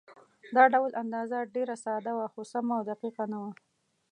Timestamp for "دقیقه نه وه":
2.91-3.51